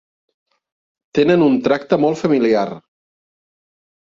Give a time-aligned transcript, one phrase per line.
[1.17, 2.67] Tenen un tracte molt familiar.